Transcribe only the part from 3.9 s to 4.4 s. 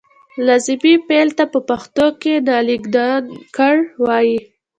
وايي.